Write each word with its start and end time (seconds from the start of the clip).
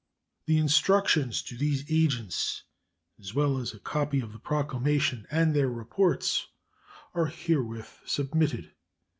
The 0.47 0.57
instructions 0.57 1.43
to 1.43 1.55
these 1.55 1.85
agents, 1.87 2.63
as 3.19 3.35
well 3.35 3.59
as 3.59 3.71
a 3.71 3.77
copy 3.79 4.19
of 4.19 4.33
the 4.33 4.39
proclamation 4.39 5.27
and 5.29 5.53
their 5.55 5.69
reports, 5.69 6.47
are 7.13 7.27
herewith 7.27 7.99
submitted. 8.03 8.71